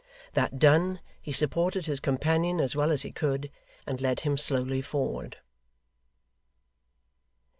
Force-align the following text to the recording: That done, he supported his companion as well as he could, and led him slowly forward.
That 0.33 0.57
done, 0.57 0.99
he 1.21 1.31
supported 1.31 1.85
his 1.85 1.99
companion 1.99 2.59
as 2.59 2.75
well 2.75 2.89
as 2.91 3.03
he 3.03 3.11
could, 3.11 3.51
and 3.85 4.01
led 4.01 4.21
him 4.21 4.35
slowly 4.35 4.81
forward. 4.81 5.37